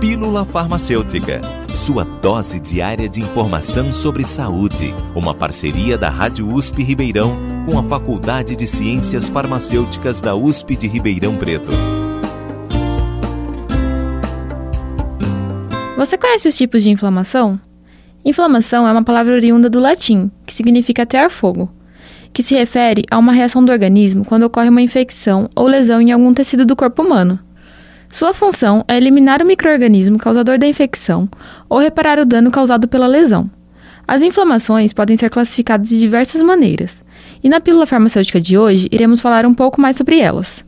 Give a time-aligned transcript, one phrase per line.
[0.00, 1.40] Pílula Farmacêutica,
[1.74, 4.94] sua dose diária de informação sobre saúde.
[5.14, 7.34] Uma parceria da Rádio USP Ribeirão
[7.64, 11.70] com a Faculdade de Ciências Farmacêuticas da USP de Ribeirão Preto.
[15.96, 17.58] Você conhece os tipos de inflamação?
[18.22, 21.70] Inflamação é uma palavra oriunda do latim, que significa atear fogo,
[22.34, 26.12] que se refere a uma reação do organismo quando ocorre uma infecção ou lesão em
[26.12, 27.45] algum tecido do corpo humano.
[28.10, 31.28] Sua função é eliminar o microorganismo causador da infecção
[31.68, 33.50] ou reparar o dano causado pela lesão.
[34.08, 37.04] As inflamações podem ser classificadas de diversas maneiras,
[37.42, 40.64] e na pílula farmacêutica de hoje iremos falar um pouco mais sobre elas.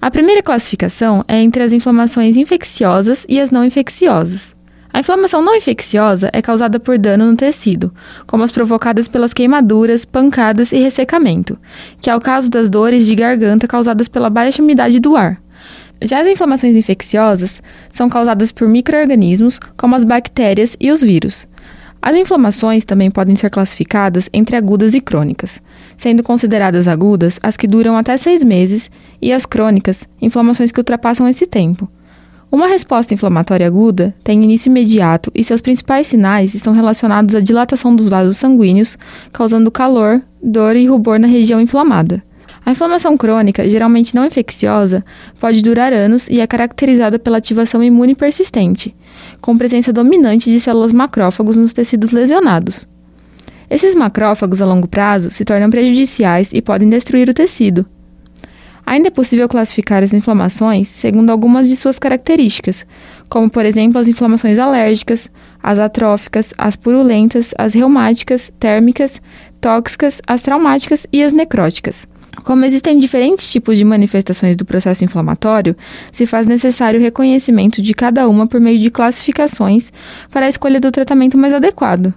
[0.00, 4.56] A primeira classificação é entre as inflamações infecciosas e as não infecciosas.
[4.92, 7.92] A inflamação não infecciosa é causada por dano no tecido,
[8.26, 11.56] como as provocadas pelas queimaduras, pancadas e ressecamento,
[12.00, 15.40] que é o caso das dores de garganta causadas pela baixa umidade do ar.
[16.02, 21.46] Já as inflamações infecciosas são causadas por microorganismos, como as bactérias e os vírus.
[22.02, 25.60] As inflamações também podem ser classificadas entre agudas e crônicas,
[25.98, 31.28] sendo consideradas agudas as que duram até seis meses e as crônicas, inflamações que ultrapassam
[31.28, 31.86] esse tempo.
[32.50, 37.94] Uma resposta inflamatória aguda tem início imediato e seus principais sinais estão relacionados à dilatação
[37.94, 38.98] dos vasos sanguíneos,
[39.30, 42.22] causando calor, dor e rubor na região inflamada.
[42.70, 45.04] A inflamação crônica, geralmente não infecciosa,
[45.40, 48.94] pode durar anos e é caracterizada pela ativação imune persistente,
[49.40, 52.86] com presença dominante de células macrófagos nos tecidos lesionados.
[53.68, 57.84] Esses macrófagos a longo prazo se tornam prejudiciais e podem destruir o tecido.
[58.86, 62.86] Ainda é possível classificar as inflamações segundo algumas de suas características,
[63.28, 65.28] como por exemplo as inflamações alérgicas,
[65.60, 69.20] as atróficas, as purulentas, as reumáticas, térmicas,
[69.60, 72.06] tóxicas, as traumáticas e as necróticas.
[72.44, 75.76] Como existem diferentes tipos de manifestações do processo inflamatório,
[76.12, 79.92] se faz necessário o reconhecimento de cada uma por meio de classificações
[80.30, 82.14] para a escolha do tratamento mais adequado.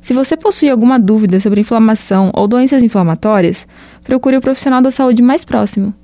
[0.00, 3.66] Se você possui alguma dúvida sobre inflamação ou doenças inflamatórias,
[4.02, 5.94] procure o profissional da saúde mais próximo.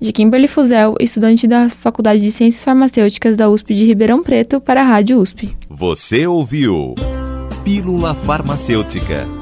[0.00, 4.80] De Kimberly Fuzel, estudante da Faculdade de Ciências Farmacêuticas da USP de Ribeirão Preto, para
[4.80, 5.54] a Rádio USP.
[5.68, 6.94] Você ouviu
[7.62, 9.41] Pílula Farmacêutica